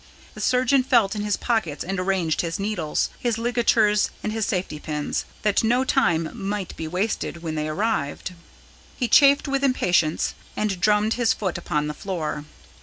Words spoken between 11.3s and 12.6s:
foot upon the floor.